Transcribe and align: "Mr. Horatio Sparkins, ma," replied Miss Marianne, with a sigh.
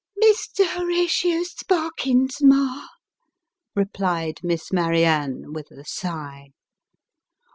"Mr. 0.23 0.65
Horatio 0.65 1.43
Sparkins, 1.43 2.37
ma," 2.41 2.87
replied 3.75 4.39
Miss 4.41 4.73
Marianne, 4.73 5.53
with 5.53 5.69
a 5.69 5.85
sigh. 5.85 6.47